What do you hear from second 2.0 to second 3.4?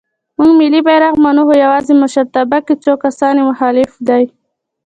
مشرتابه کې څو کسان